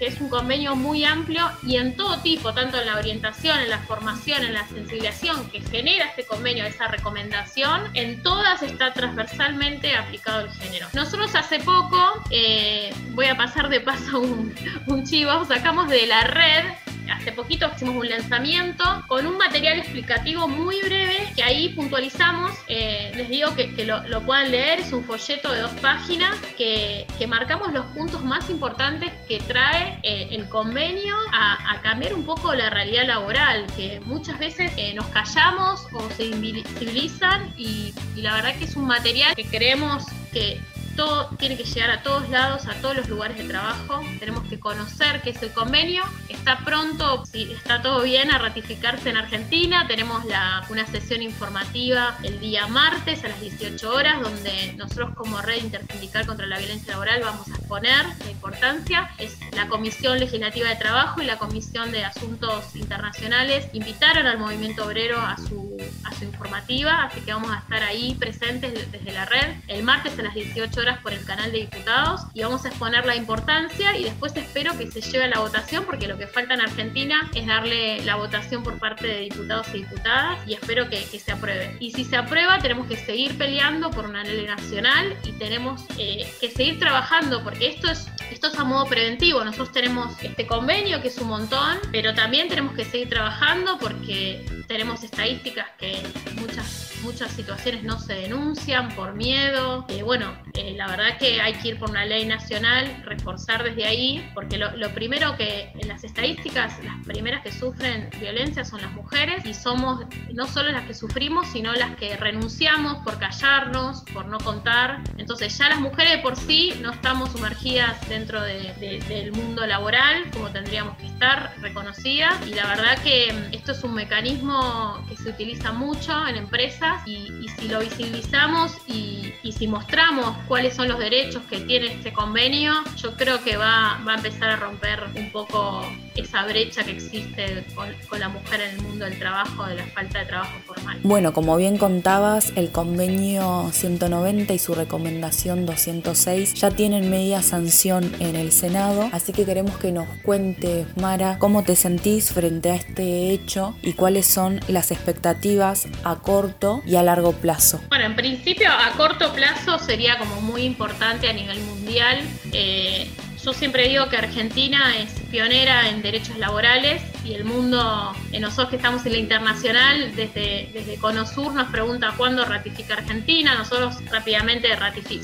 es 0.00 0.20
un 0.20 0.28
convenio 0.28 0.76
muy 0.76 1.04
amplio 1.04 1.50
y 1.62 1.76
en 1.76 1.96
todo 1.96 2.18
tipo, 2.20 2.52
tanto 2.52 2.78
en 2.80 2.86
la 2.86 2.96
orientación, 2.96 3.58
en 3.58 3.70
la 3.70 3.78
formación, 3.78 4.44
en 4.44 4.54
la 4.54 4.66
sensibilización 4.68 5.50
que 5.50 5.60
genera 5.60 6.06
este 6.06 6.24
convenio, 6.24 6.64
esa 6.64 6.88
recomendación, 6.88 7.90
en 7.94 8.22
todas 8.22 8.62
está 8.62 8.92
transversalmente 8.92 9.94
aplicado 9.96 10.40
el 10.40 10.50
género. 10.50 10.86
Nosotros 10.92 11.34
hace 11.34 11.58
poco, 11.60 12.24
eh, 12.30 12.94
voy 13.10 13.26
a 13.26 13.36
pasar 13.36 13.68
de 13.68 13.80
paso 13.80 14.20
un, 14.20 15.04
chivo, 15.04 15.44
sacamos 15.44 15.88
de 15.88 16.06
la 16.06 16.22
red 16.22 16.64
hace 17.12 17.30
poquito 17.30 17.70
hicimos 17.74 17.96
un 17.96 18.08
lanzamiento 18.08 18.84
con 19.06 19.26
un 19.26 19.38
material 19.38 19.78
explicativo 19.78 20.48
muy 20.48 20.80
breve 20.80 21.32
que 21.36 21.42
ahí 21.42 21.68
puntualizamos. 21.70 22.52
Eh, 22.66 23.05
les 23.16 23.28
digo 23.28 23.54
que, 23.54 23.84
lo, 23.84 24.22
puedan 24.22 24.50
leer, 24.50 24.80
es 24.80 24.92
un 24.92 25.04
folleto 25.04 25.52
de 25.52 25.60
dos 25.60 25.72
páginas 25.80 26.36
que, 26.56 27.06
marcamos 27.26 27.72
los 27.72 27.84
puntos 27.86 28.22
más 28.22 28.48
importantes 28.50 29.10
que 29.26 29.40
trae 29.40 29.98
eh, 30.04 30.28
el 30.30 30.48
convenio 30.48 31.16
a, 31.32 31.80
cambiar 31.82 32.14
un 32.14 32.24
poco 32.24 32.54
la 32.54 32.70
realidad 32.70 33.06
laboral, 33.06 33.66
que 33.76 34.00
muchas 34.00 34.38
veces 34.38 34.72
eh, 34.76 34.94
nos 34.94 35.06
callamos 35.06 35.86
o 35.92 36.08
se 36.16 36.26
invisibilizan 36.26 37.52
y, 37.56 37.94
y 38.14 38.22
la 38.22 38.34
verdad 38.34 38.56
que 38.56 38.64
es 38.64 38.76
un 38.76 38.86
material 38.86 39.34
que 39.34 39.44
creemos 39.44 40.04
que 40.32 40.60
todo 40.96 41.28
tiene 41.38 41.56
que 41.56 41.64
llegar 41.64 41.90
a 41.90 42.02
todos 42.02 42.28
lados, 42.30 42.66
a 42.66 42.74
todos 42.80 42.96
los 42.96 43.08
lugares 43.08 43.36
de 43.36 43.44
trabajo. 43.44 44.00
Tenemos 44.18 44.44
que 44.48 44.58
conocer 44.58 45.20
qué 45.22 45.30
es 45.30 45.42
el 45.42 45.52
convenio. 45.52 46.02
Está 46.28 46.58
pronto, 46.64 47.24
si 47.26 47.52
está 47.52 47.82
todo 47.82 48.02
bien, 48.02 48.30
a 48.30 48.38
ratificarse 48.38 49.10
en 49.10 49.18
Argentina. 49.18 49.86
Tenemos 49.86 50.24
una 50.70 50.86
sesión 50.86 51.22
informativa 51.22 52.16
el 52.22 52.40
día 52.40 52.66
martes 52.66 53.24
a 53.24 53.28
las 53.28 53.40
18 53.40 53.92
horas, 53.92 54.20
donde 54.22 54.72
nosotros 54.76 55.14
como 55.14 55.40
Red 55.42 55.62
Intersindical 55.62 56.26
contra 56.26 56.46
la 56.46 56.58
Violencia 56.58 56.92
Laboral 56.92 57.20
vamos 57.22 57.48
a 57.48 57.56
exponer 57.56 58.06
la 58.24 58.30
importancia. 58.30 59.10
Es 59.18 59.38
la 59.52 59.68
Comisión 59.68 60.18
Legislativa 60.18 60.68
de 60.68 60.76
Trabajo 60.76 61.20
y 61.20 61.26
la 61.26 61.38
Comisión 61.38 61.92
de 61.92 62.04
Asuntos 62.04 62.74
Internacionales 62.74 63.68
invitaron 63.72 64.26
al 64.26 64.38
movimiento 64.38 64.86
obrero 64.86 65.20
a 65.20 65.36
su, 65.36 65.76
a 66.04 66.14
su 66.14 66.24
informativa, 66.24 67.04
así 67.04 67.20
que 67.20 67.32
vamos 67.32 67.50
a 67.50 67.58
estar 67.58 67.82
ahí 67.82 68.14
presentes 68.14 68.90
desde 68.90 69.12
la 69.12 69.26
red 69.26 69.56
el 69.68 69.82
martes 69.82 70.18
a 70.18 70.22
las 70.22 70.34
18 70.34 70.80
horas 70.80 70.85
por 71.02 71.12
el 71.12 71.24
canal 71.24 71.50
de 71.52 71.58
diputados 71.58 72.22
y 72.32 72.42
vamos 72.42 72.64
a 72.64 72.68
exponer 72.68 73.04
la 73.04 73.16
importancia 73.16 73.96
y 73.96 74.04
después 74.04 74.36
espero 74.36 74.76
que 74.78 74.90
se 74.90 75.00
lleve 75.00 75.24
a 75.24 75.28
la 75.28 75.40
votación 75.40 75.84
porque 75.84 76.06
lo 76.06 76.16
que 76.16 76.26
falta 76.26 76.54
en 76.54 76.60
Argentina 76.60 77.28
es 77.34 77.46
darle 77.46 78.04
la 78.04 78.14
votación 78.14 78.62
por 78.62 78.78
parte 78.78 79.06
de 79.06 79.20
diputados 79.20 79.66
y 79.74 79.78
diputadas 79.78 80.38
y 80.46 80.54
espero 80.54 80.88
que, 80.88 81.04
se 81.06 81.32
apruebe. 81.32 81.76
Y 81.80 81.92
si 81.92 82.04
se 82.04 82.16
aprueba 82.16 82.58
tenemos 82.58 82.86
que 82.86 82.96
seguir 82.96 83.36
peleando 83.36 83.90
por 83.90 84.06
una 84.06 84.22
ley 84.22 84.46
nacional 84.46 85.16
y 85.24 85.32
tenemos 85.32 85.84
eh, 85.98 86.30
que 86.40 86.50
seguir 86.50 86.78
trabajando 86.78 87.42
porque 87.42 87.68
esto 87.68 87.90
es, 87.90 88.08
esto 88.30 88.48
es 88.48 88.58
a 88.58 88.64
modo 88.64 88.86
preventivo. 88.86 89.44
Nosotros 89.44 89.72
tenemos 89.72 90.12
este 90.22 90.46
convenio 90.46 91.00
que 91.02 91.08
es 91.08 91.18
un 91.18 91.28
montón, 91.28 91.78
pero 91.92 92.14
también 92.14 92.48
tenemos 92.48 92.74
que 92.74 92.84
seguir 92.84 93.08
trabajando 93.08 93.78
porque 93.78 94.44
tenemos 94.68 95.02
estadísticas 95.02 95.66
que 95.78 96.02
muchas 96.40 96.86
muchas 97.06 97.30
situaciones 97.32 97.84
no 97.84 97.98
se 98.00 98.14
denuncian 98.14 98.88
por 98.94 99.14
miedo. 99.14 99.84
Eh, 99.88 100.02
bueno, 100.02 100.36
eh, 100.54 100.74
la 100.76 100.88
verdad 100.88 101.18
que 101.18 101.40
hay 101.40 101.54
que 101.54 101.68
ir 101.68 101.78
por 101.78 101.90
una 101.90 102.04
ley 102.04 102.26
nacional, 102.26 103.02
reforzar 103.04 103.62
desde 103.62 103.84
ahí, 103.84 104.28
porque 104.34 104.58
lo, 104.58 104.90
primero 104.90 105.36
que 105.36 105.72
en 105.78 105.88
las 105.88 106.02
estadísticas, 106.02 106.82
las 106.82 107.04
primeras 107.06 107.42
que 107.42 107.52
sufren 107.52 108.10
violencia 108.18 108.64
son 108.64 108.82
las 108.82 108.92
mujeres 108.92 109.46
y 109.46 109.54
somos 109.54 110.04
no 110.32 110.46
solo 110.48 110.72
las 110.72 110.84
que 110.86 110.94
sufrimos, 110.94 111.46
sino 111.48 111.72
las 111.74 111.96
que 111.96 112.16
renunciamos 112.16 112.96
por 113.04 113.18
callarnos, 113.18 114.02
por 114.12 114.26
no 114.26 114.38
contar. 114.38 115.02
Entonces 115.16 115.56
ya 115.56 115.68
las 115.68 115.80
mujeres 115.80 116.16
de 116.16 116.18
por 116.18 116.36
sí 116.36 116.74
no 116.80 116.90
estamos 116.90 117.30
sumergidas 117.30 118.00
dentro 118.18 118.40
del 118.42 119.32
mundo 119.32 119.66
laboral, 119.66 120.30
como 120.32 120.48
tendríamos 120.50 120.96
que 120.96 121.06
estar, 121.06 121.52
reconocida. 121.60 122.40
Y 122.46 122.54
la 122.54 122.66
verdad 122.66 122.98
que 123.02 123.32
mm, 123.32 123.54
esto 123.54 123.72
es 123.72 123.84
un 123.84 123.94
mecanismo 123.94 125.04
que 125.08 125.16
se 125.16 125.28
utiliza 125.30 125.72
mucho 125.72 126.26
en 126.26 126.36
empresas 126.36 127.06
y, 127.06 127.46
si 127.58 127.68
lo 127.68 127.80
visibilizamos 127.80 128.72
y, 128.86 129.34
si 129.56 129.68
mostramos 129.68 130.36
cuáles 130.48 130.74
son 130.74 130.88
los 130.88 130.98
derechos 130.98 131.42
que 131.48 131.60
tiene 131.60 131.86
este 131.86 132.12
convenio, 132.12 132.74
yo 132.96 133.16
creo 133.16 133.42
que 133.42 133.56
va, 133.56 134.02
va 134.06 134.14
a 134.14 134.16
empezar 134.16 134.50
a 134.50 134.56
romper 134.56 135.04
un 135.14 135.30
poco 135.30 135.82
esa 136.14 136.44
brecha 136.44 136.84
que 136.84 136.90
existe 136.90 137.64
con, 137.74 137.88
con 138.08 138.20
la 138.20 138.28
mujer 138.28 138.60
en 138.60 138.70
el 138.74 138.82
mundo 138.82 139.04
del 139.04 139.18
trabajo, 139.18 139.64
de 139.64 139.76
la 139.76 139.86
falta 139.86 140.18
de 140.18 140.26
trabajo 140.26 140.52
formal. 140.66 140.98
Bueno, 141.04 141.32
como 141.32 141.56
bien 141.56 141.78
contabas, 141.78 142.52
el 142.56 142.70
convenio 142.70 143.70
190 143.72 144.52
y 144.52 144.58
su 144.58 144.74
recomendación 144.74 145.64
206 145.64 146.54
ya 146.54 146.70
tienen 146.70 147.08
media 147.08 147.40
sanción 147.40 148.05
en 148.20 148.36
el 148.36 148.52
Senado, 148.52 149.08
así 149.12 149.32
que 149.32 149.44
queremos 149.44 149.76
que 149.78 149.92
nos 149.92 150.08
cuentes, 150.22 150.86
Mara, 150.96 151.38
cómo 151.38 151.62
te 151.62 151.76
sentís 151.76 152.32
frente 152.32 152.70
a 152.70 152.74
este 152.74 153.30
hecho 153.30 153.76
y 153.82 153.94
cuáles 153.94 154.26
son 154.26 154.60
las 154.68 154.90
expectativas 154.90 155.88
a 156.04 156.16
corto 156.16 156.82
y 156.86 156.96
a 156.96 157.02
largo 157.02 157.32
plazo. 157.32 157.80
Bueno, 157.88 158.04
en 158.04 158.16
principio 158.16 158.68
a 158.70 158.96
corto 158.96 159.32
plazo 159.32 159.78
sería 159.78 160.18
como 160.18 160.40
muy 160.40 160.62
importante 160.62 161.28
a 161.28 161.32
nivel 161.32 161.60
mundial. 161.60 162.20
Eh, 162.52 163.08
yo 163.46 163.52
siempre 163.52 163.88
digo 163.88 164.08
que 164.08 164.16
Argentina 164.16 164.96
es 164.98 165.12
pionera 165.30 165.88
en 165.88 166.02
derechos 166.02 166.36
laborales 166.36 167.00
y 167.24 167.34
el 167.34 167.44
mundo, 167.44 168.12
en 168.32 168.42
nosotros 168.42 168.70
que 168.70 168.76
estamos 168.76 169.06
en 169.06 169.12
la 169.12 169.18
internacional, 169.18 170.16
desde, 170.16 170.68
desde 170.72 170.96
Conosur 170.96 171.54
nos 171.54 171.68
pregunta 171.70 172.12
cuándo 172.16 172.44
ratifica 172.44 172.94
Argentina, 172.94 173.54
nosotros 173.54 173.98
rápidamente 174.10 174.68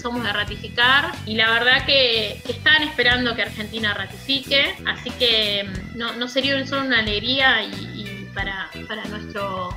somos 0.01 0.23
de 0.23 0.33
ratificar 0.33 1.11
y 1.27 1.35
la 1.35 1.51
verdad 1.51 1.85
que, 1.85 2.41
están 2.49 2.85
esperando 2.85 3.35
que 3.35 3.43
Argentina 3.43 3.93
ratifique, 3.93 4.73
así 4.87 5.11
que 5.11 5.65
mm, 5.65 5.99
no, 5.99 6.13
no 6.13 6.29
sería 6.29 6.65
solo 6.65 6.83
una 6.87 7.01
alegría 7.01 7.65
y 7.65 7.92
para, 8.35 8.71
para 8.89 9.05
nuestro, 9.07 9.75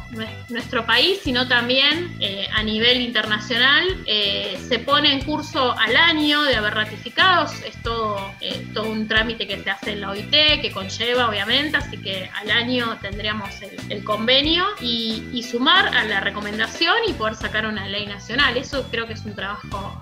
nuestro 0.49 0.85
país, 0.85 1.19
sino 1.23 1.47
también 1.47 2.15
eh, 2.19 2.47
a 2.53 2.63
nivel 2.63 3.01
internacional. 3.01 3.85
Eh, 4.05 4.57
se 4.67 4.79
pone 4.79 5.13
en 5.13 5.21
curso 5.23 5.77
al 5.77 5.95
año 5.95 6.43
de 6.43 6.55
haber 6.55 6.73
ratificados, 6.73 7.51
es 7.63 7.81
todo, 7.81 8.33
eh, 8.41 8.67
todo 8.73 8.89
un 8.89 9.07
trámite 9.07 9.47
que 9.47 9.61
se 9.61 9.69
hace 9.69 9.91
en 9.93 10.01
la 10.01 10.11
OIT, 10.11 10.61
que 10.61 10.71
conlleva 10.73 11.29
obviamente, 11.29 11.77
así 11.77 11.97
que 11.97 12.29
al 12.41 12.51
año 12.51 12.97
tendríamos 13.01 13.49
el, 13.89 14.03
convenio 14.03 14.65
y, 14.81 15.23
y, 15.33 15.41
sumar 15.43 15.87
a 15.95 16.03
la 16.05 16.19
recomendación 16.19 16.95
y 17.07 17.13
poder 17.13 17.35
sacar 17.35 17.65
una 17.65 17.87
ley 17.87 18.05
nacional. 18.05 18.55
Eso 18.57 18.87
creo 18.91 19.07
que 19.07 19.13
es 19.13 19.25
un 19.25 19.33
trabajo 19.33 20.01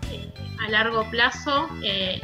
a 0.65 0.69
largo 0.69 1.09
plazo 1.09 1.69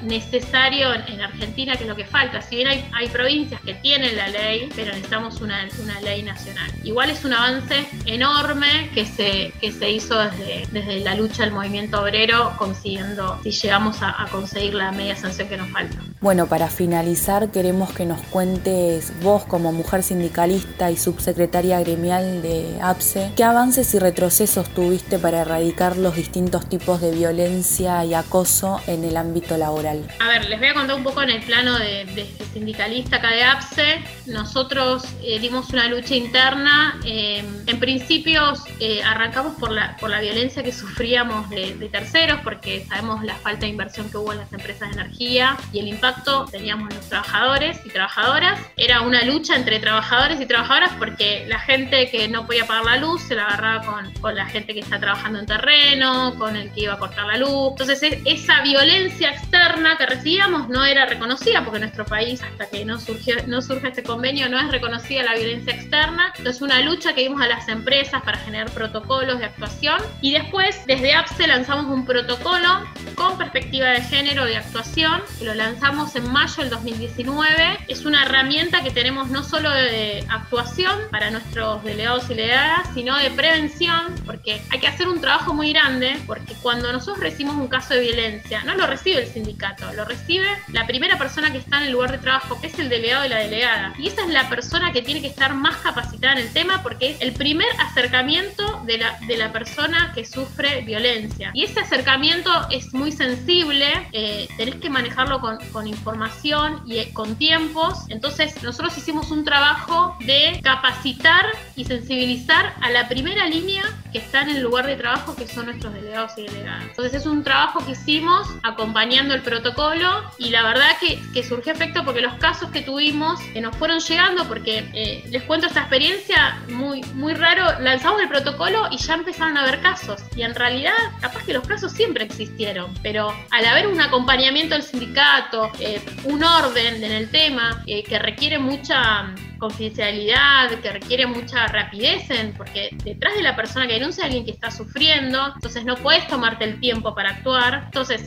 necesario 0.02 0.94
en, 0.94 1.22
Argentina, 1.22 1.76
que 1.76 1.84
es 1.84 1.90
lo 1.90 1.96
que 1.96 2.06
falta. 2.06 2.42
Si 2.42 2.56
bien 2.56 2.68
hay, 2.68 2.86
hay 2.94 3.08
provincias 3.10 3.62
que 3.62 3.76
tienen 3.76 4.16
la 4.16 4.28
ley, 4.28 4.70
pero 4.76 4.92
necesitamos 4.92 5.42
una, 5.42 5.68
una 5.82 6.00
ley 6.02 6.19
nacional. 6.24 6.72
Igual 6.84 7.10
es 7.10 7.24
un 7.26 7.34
avance 7.34 7.88
enorme 8.06 8.90
que 8.94 9.06
se, 9.06 9.54
que 9.60 9.72
se 9.72 9.90
hizo 9.90 10.18
desde, 10.18 10.68
desde 10.72 11.00
la 11.02 11.16
lucha 11.16 11.44
del 11.44 11.52
movimiento 11.52 12.02
obrero, 12.02 12.54
consiguiendo, 12.58 13.40
si 13.44 13.52
llegamos 13.52 14.02
a, 14.02 14.22
a 14.22 14.28
conseguir 14.28 14.74
la 14.74 14.92
media 14.92 15.16
sanción 15.16 15.48
que 15.48 15.58
nos 15.58 15.70
falta. 15.70 15.98
Bueno, 16.22 16.48
para 16.48 16.68
finalizar 16.68 17.50
queremos 17.52 17.92
que 17.94 18.06
nos 18.06 18.22
cuentes 18.24 19.14
vos 19.22 19.46
como 19.46 19.72
mujer 19.72 20.04
sindicalista 20.04 20.92
y 20.92 20.98
subsecretaria 20.98 21.80
gremial 21.80 22.42
de 22.42 22.78
APSE, 22.82 23.32
¿qué 23.36 23.44
avances 23.44 23.94
y 23.94 24.00
retrocesos 24.00 24.70
tuviste 24.74 25.20
para 25.20 25.42
erradicar 25.42 25.98
los 25.98 26.16
distintos 26.16 26.68
tipos 26.68 27.02
de 27.02 27.12
violencia 27.12 28.04
y 28.06 28.14
acoso 28.14 28.82
en 28.88 29.04
el 29.04 29.16
ámbito 29.18 29.58
laboral? 29.58 30.06
A 30.20 30.28
ver, 30.28 30.50
les 30.50 30.60
voy 30.60 30.68
a 30.68 30.74
contar 30.74 30.96
un 30.96 31.04
poco 31.04 31.22
en 31.22 31.30
el 31.30 31.42
plano 31.42 31.78
de, 31.78 32.06
de 32.06 32.28
sindicalista 32.54 33.18
acá 33.18 33.32
de 33.32 33.44
APSE. 33.44 34.04
Nosotros 34.28 35.04
eh, 35.24 35.40
dimos 35.40 35.70
una 35.70 35.88
lucha 35.88 36.09
interna. 36.16 37.00
Eh, 37.06 37.44
en 37.66 37.80
principio 37.80 38.54
eh, 38.80 39.02
arrancamos 39.04 39.56
por 39.56 39.72
la, 39.72 39.96
por 39.98 40.10
la 40.10 40.20
violencia 40.20 40.64
que 40.64 40.72
sufríamos 40.72 41.50
de, 41.50 41.76
de 41.76 41.90
terceros, 41.90 42.40
porque 42.44 42.86
sabemos 42.88 43.24
la 43.24 43.36
falta 43.36 43.62
de 43.62 43.68
inversión 43.68 44.10
que 44.10 44.18
hubo 44.18 44.32
en 44.32 44.40
las 44.40 44.52
empresas 44.52 44.90
de 44.90 45.02
energía 45.02 45.58
y 45.72 45.80
el 45.80 45.88
impacto 45.88 46.46
teníamos 46.46 46.94
los 46.94 47.08
trabajadores 47.08 47.80
y 47.86 47.90
trabajadoras. 47.90 48.60
Era 48.78 49.02
una 49.02 49.24
lucha 49.24 49.56
entre 49.56 49.80
trabajadores 49.80 50.42
y 50.42 50.46
trabajadoras 50.46 50.92
porque 50.98 51.46
la 51.48 51.60
gente 51.60 52.10
que 52.10 52.28
no 52.28 52.46
podía 52.46 52.66
pagar 52.66 52.86
la 52.86 52.98
luz 52.98 53.22
se 53.24 53.36
la 53.36 53.46
agarraba 53.46 53.86
con, 53.86 54.14
con 54.16 54.36
la 54.36 54.46
gente 54.46 54.74
que 54.74 54.80
está 54.80 55.00
trabajando 55.00 55.40
en 55.40 55.46
terreno, 55.46 56.36
con 56.38 56.56
el 56.56 56.72
que 56.72 56.82
iba 56.82 56.94
a 56.94 56.98
cortar 56.98 57.26
la 57.26 57.38
luz. 57.38 57.72
Entonces 57.72 58.20
esa 58.26 58.62
violencia 58.62 59.32
externa 59.32 59.98
que 59.98 60.06
recibíamos 60.06 60.70
no 60.70 60.86
era 60.86 61.06
reconocida 61.06 61.64
porque 61.64 61.78
en 61.78 61.84
nuestro 61.84 62.06
país, 62.06 62.42
hasta 62.42 62.68
que 62.68 62.86
no, 62.86 63.00
surgió, 63.00 63.36
no 63.48 63.62
surge 63.62 63.90
este 63.90 64.04
convenio, 64.04 64.50
no 64.50 64.60
es 64.60 64.72
reconocida 64.72 65.24
la 65.24 65.36
violencia 65.36 65.74
externa. 65.74 65.99
Entonces 66.38 66.62
una 66.62 66.82
lucha 66.82 67.14
que 67.14 67.22
dimos 67.22 67.42
a 67.42 67.48
las 67.48 67.68
empresas 67.68 68.22
para 68.22 68.38
generar 68.38 68.70
protocolos 68.72 69.40
de 69.40 69.46
actuación 69.46 70.02
y 70.22 70.32
después 70.32 70.86
desde 70.88 71.14
APSE 71.14 71.48
lanzamos 71.48 71.88
un 71.88 72.06
protocolo 72.06 72.86
con 73.16 73.38
perspectiva 73.38 73.88
de 73.90 74.02
género 74.02 74.46
de 74.46 74.56
actuación, 74.56 75.22
lo 75.42 75.54
lanzamos 75.54 76.16
en 76.16 76.32
mayo 76.32 76.56
del 76.58 76.70
2019. 76.70 77.80
Es 77.90 78.06
una 78.06 78.24
herramienta 78.24 78.82
que 78.82 78.92
tenemos 78.92 79.30
no 79.30 79.44
solo 79.44 79.70
de 79.72 80.26
actuación 80.30 80.98
para 81.12 81.30
nuestros 81.32 81.84
delegados 81.84 82.26
y 82.26 82.36
delegadas, 82.36 82.88
sino 82.94 83.18
de 83.18 83.30
prevención, 83.32 84.16
porque 84.26 84.62
hay 84.70 84.80
que 84.80 84.88
hacer 84.88 85.10
un 85.10 85.20
trabajo 85.20 85.54
muy 85.54 85.74
grande, 85.74 86.18
porque 86.26 86.54
cuando 86.62 86.94
nosotros 86.94 87.20
recibimos 87.20 87.58
un 87.58 87.68
caso 87.68 87.94
de 87.94 88.02
violencia, 88.02 88.64
no 88.64 88.76
lo 88.76 88.88
recibe 88.88 89.22
el 89.24 89.28
sindicato, 89.28 89.92
lo 89.94 90.06
recibe 90.06 90.48
la 90.72 90.88
primera 90.88 91.18
persona 91.18 91.52
que 91.52 91.58
está 91.58 91.78
en 91.80 91.88
el 91.88 91.92
lugar 91.92 92.12
de 92.12 92.20
trabajo, 92.20 92.60
que 92.62 92.68
es 92.68 92.80
el 92.80 92.88
delegado 92.88 93.26
y 93.26 93.30
la 93.30 93.40
delegada. 93.40 93.94
Y 94.00 94.08
esa 94.08 94.22
es 94.22 94.30
la 94.30 94.48
persona 94.48 94.94
que 94.94 95.02
tiene 95.02 95.22
que 95.22 95.28
estar 95.28 95.54
más 95.54 95.76
capacitada 95.90 96.34
en 96.34 96.40
el 96.40 96.54
tema 96.54 96.82
porque 96.84 97.12
es 97.12 97.22
el 97.22 97.36
primer 97.36 97.68
acercamiento 97.80 98.64
de 98.90 98.98
la, 98.98 99.20
de 99.28 99.38
la 99.38 99.52
persona 99.52 100.12
que 100.16 100.26
sufre 100.26 100.82
violencia. 100.82 101.52
Y 101.54 101.64
ese 101.64 101.80
acercamiento 101.80 102.50
es 102.72 102.92
muy 102.92 103.12
sensible, 103.12 103.86
eh, 104.14 104.48
tenés 104.58 104.76
que 104.76 104.90
manejarlo 104.90 105.40
con, 105.40 105.60
con 105.72 105.86
información 105.86 106.82
y 106.88 106.98
eh, 106.98 107.12
con 107.14 107.36
tiempos. 107.36 108.06
Entonces 108.10 108.64
nosotros 108.64 108.98
hicimos 108.98 109.30
un 109.30 109.46
trabajo 109.46 110.18
de 110.22 110.60
capacitar 110.64 111.46
y 111.76 111.86
sensibilizar 111.86 112.74
a 112.82 112.90
la 112.90 113.08
primera 113.08 113.46
línea 113.46 113.84
que 114.12 114.18
está 114.18 114.42
en 114.42 114.50
el 114.50 114.64
lugar 114.64 114.88
de 114.88 114.96
trabajo, 114.96 115.36
que 115.36 115.48
son 115.48 115.66
nuestros 115.66 115.94
delegados 115.94 116.32
y 116.38 116.48
delegadas. 116.48 116.86
Entonces 116.86 117.14
es 117.14 117.28
un 117.28 117.44
trabajo 117.44 117.86
que 117.86 117.92
hicimos 117.92 118.48
acompañando 118.64 119.36
el 119.36 119.44
protocolo 119.44 120.24
y 120.40 120.50
la 120.50 120.64
verdad 120.64 120.98
que, 121.00 121.20
que 121.32 121.44
surgió 121.44 121.74
efecto 121.74 122.04
porque 122.04 122.22
los 122.22 122.34
casos 122.36 122.72
que 122.72 122.82
tuvimos 122.82 123.40
que 123.54 123.62
nos 123.62 123.76
fueron 123.76 124.00
llegando, 124.00 124.46
porque 124.46 124.90
eh, 124.96 125.24
les 125.30 125.44
cuento 125.44 125.68
esta 125.68 125.82
experiencia 125.82 126.58
muy, 126.70 127.04
muy 127.14 127.36
raro, 127.36 127.80
lanzamos 127.82 128.20
el 128.22 128.30
protocolo 128.30 128.79
y 128.92 128.98
ya 128.98 129.16
empezaron 129.16 129.58
a 129.58 129.64
haber 129.64 129.82
casos. 129.82 130.22
Y 130.36 130.44
en 130.44 130.56
realidad, 130.56 130.94
capaz 131.20 131.44
que 131.46 131.54
los 131.54 131.68
casos 131.68 131.92
siempre 131.92 132.24
existieron, 132.24 132.94
pero 133.02 133.34
al 133.52 133.66
haber 133.66 133.88
un 133.88 134.00
acompañamiento 134.00 134.76
del 134.76 134.84
sindicato, 134.84 135.72
eh, 135.80 136.02
un 136.26 136.44
orden 136.44 137.04
en 137.04 137.12
el 137.12 137.30
tema 137.30 137.84
eh, 137.88 138.04
que 138.04 138.20
requiere 138.20 138.60
mucha 138.60 139.34
confidencialidad, 139.60 140.72
que 140.82 140.92
requiere 140.92 141.28
mucha 141.28 141.68
rapidez, 141.68 142.30
en, 142.32 142.54
porque 142.54 142.90
detrás 143.04 143.36
de 143.36 143.44
la 143.44 143.56
persona 143.56 143.88
que 143.88 143.94
denuncia 143.94 144.24
hay 144.24 144.30
alguien 144.30 144.46
que 144.46 144.52
está 144.52 144.72
sufriendo, 144.72 145.54
entonces 145.54 145.86
no 145.86 145.96
puedes 145.96 146.28
tomarte 146.28 146.64
el 146.64 146.80
tiempo 146.80 147.14
para 147.14 147.32
actuar. 147.32 147.84
Entonces, 147.86 148.24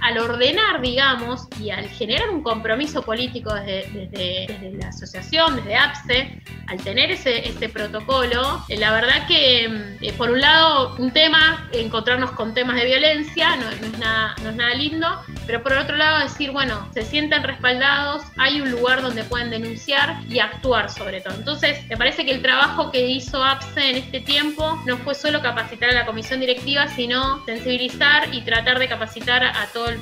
al, 0.00 0.18
ordenar, 0.18 0.80
digamos, 0.80 1.48
y 1.60 1.70
al 1.70 1.88
generar 1.88 2.30
un 2.30 2.42
compromiso 2.42 3.02
político 3.02 3.52
desde, 3.52 3.90
desde, 4.10 4.72
la 4.78 4.88
asociación, 4.88 5.56
desde 5.56 5.76
APSE, 5.76 6.42
al 6.68 6.78
tener 6.78 7.10
ese, 7.10 7.48
ese 7.48 7.68
protocolo, 7.68 8.64
eh, 8.68 8.78
la 8.78 8.92
verdad 8.92 9.26
que, 9.26 9.96
eh, 10.00 10.12
por 10.16 10.30
un 10.30 10.40
lado, 10.40 10.96
un 10.98 11.10
tema, 11.12 11.68
encontrarnos 11.72 12.30
con 12.32 12.54
temas 12.54 12.76
de 12.76 12.86
violencia, 12.86 13.56
no, 13.56 13.68
es 13.70 13.98
nada, 13.98 14.34
no 14.42 14.50
es 14.50 14.56
nada 14.56 14.74
lindo, 14.74 15.08
pero 15.46 15.62
por 15.62 15.72
otro 15.74 15.96
lado, 15.96 16.20
decir, 16.20 16.50
bueno, 16.50 16.88
se 16.94 17.02
sienten 17.02 17.42
respaldados, 17.42 18.22
hay 18.36 18.60
un 18.60 18.70
lugar 18.70 19.02
donde 19.02 19.24
pueden 19.24 19.50
denunciar 19.50 20.16
y 20.28 20.38
actuar 20.38 20.75
sobre 20.88 21.20
todo. 21.20 21.34
Entonces, 21.34 21.86
me 21.88 21.96
parece 21.96 22.24
que 22.24 22.32
el 22.32 22.42
trabajo 22.42 22.90
que 22.90 23.08
hizo 23.08 23.42
APSE 23.42 23.90
en 23.90 23.96
este 23.96 24.20
tiempo 24.20 24.80
no 24.86 24.96
fue 24.98 25.14
solo 25.14 25.40
capacitar 25.42 25.90
a 25.90 25.92
la 25.92 26.06
comisión 26.06 26.40
directiva, 26.40 26.86
sino 26.88 27.44
sensibilizar 27.46 28.32
y 28.32 28.42
tratar 28.42 28.78
de 28.78 28.88
capacitar 28.88 29.44
a 29.44 29.66
todos 29.72 29.94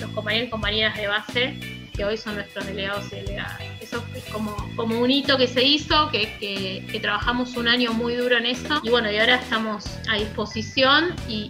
los 0.00 0.10
compañeros 0.10 0.48
y 0.48 0.50
compañeras 0.50 0.96
de 0.96 1.06
base 1.06 1.80
que 1.94 2.04
hoy 2.04 2.16
son 2.16 2.36
nuestros 2.36 2.66
delegados 2.66 3.12
y 3.12 3.16
delegadas. 3.16 3.60
Eso 3.80 4.04
es 4.14 4.24
como, 4.26 4.54
como 4.76 5.00
un 5.00 5.10
hito 5.10 5.36
que 5.36 5.48
se 5.48 5.62
hizo, 5.62 6.10
que, 6.10 6.36
que, 6.38 7.00
trabajamos 7.00 7.56
un 7.56 7.66
año 7.66 7.92
muy 7.92 8.14
duro 8.14 8.36
en 8.36 8.46
eso 8.46 8.80
y 8.82 8.90
bueno, 8.90 9.10
y 9.10 9.18
ahora 9.18 9.36
estamos 9.36 9.84
a 10.08 10.16
disposición 10.16 11.14
y 11.28 11.48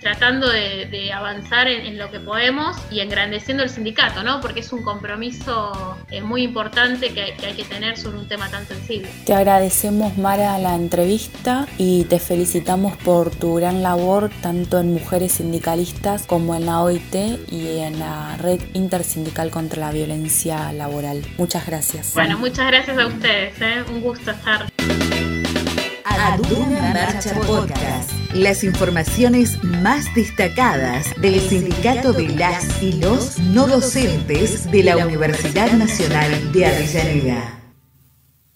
tratando 0.00 0.48
de, 0.50 1.12
avanzar 1.12 1.68
en, 1.68 1.98
lo 1.98 2.10
que 2.10 2.20
podemos 2.20 2.76
y 2.90 3.00
engrandeciendo 3.00 3.62
el 3.62 3.70
sindicato, 3.70 4.22
¿no? 4.22 4.40
Porque 4.40 4.60
es 4.60 4.72
un 4.72 4.82
compromiso 4.82 5.96
eh, 6.10 6.20
muy 6.20 6.42
importante 6.42 7.12
que, 7.14 7.34
que 7.38 7.46
hay 7.46 7.54
que 7.54 7.64
tener 7.64 7.96
sobre 7.96 8.18
un 8.18 8.28
tema 8.28 8.48
tan 8.50 8.66
sensible. 8.66 9.08
Te 9.24 9.34
agradecemos, 9.34 10.16
Mara, 10.18 10.58
la 10.58 10.74
entrevista 10.74 11.66
y 11.78 12.04
te 12.04 12.18
felicitamos 12.18 12.96
por 12.96 13.30
tu 13.30 13.54
gran 13.54 13.82
labor 13.82 14.30
tanto 14.42 14.80
en 14.80 14.92
Mujeres 14.92 15.32
Sindicalistas 15.32 16.26
como 16.26 16.54
en 16.54 16.66
la 16.66 16.80
OIT 16.80 17.14
y 17.50 17.78
en 17.78 17.98
la 17.98 18.36
Red 18.38 18.60
Intersindical 18.74 19.50
contra 19.50 19.80
la 19.80 19.92
Violencia 19.92 20.72
Laboral. 20.72 21.22
Muchas 21.38 21.66
gracias. 21.66 22.14
Bueno, 22.14 22.38
muchas 22.38 22.66
gracias 22.66 22.98
a 22.98 23.06
ustedes. 23.06 23.60
¿eh? 23.60 23.84
Un 23.88 24.00
gusto 24.00 24.30
estar. 24.30 24.66
Aduna 26.04 26.94
Marcha 26.94 27.34
Podcast. 27.34 28.13
Las 28.34 28.64
informaciones 28.64 29.62
más 29.62 30.12
destacadas 30.16 31.06
del 31.20 31.40
Sindicato 31.40 32.12
de 32.12 32.28
las 32.30 32.82
y 32.82 32.94
los 32.94 33.38
no 33.38 33.68
docentes 33.68 34.68
de 34.72 34.82
la 34.82 34.96
Universidad 34.96 35.70
Nacional 35.72 36.52
de 36.52 36.66
Avellaneda. 36.66 37.63